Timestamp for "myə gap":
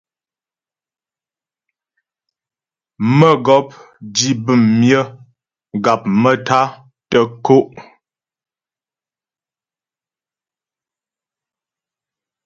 4.79-6.01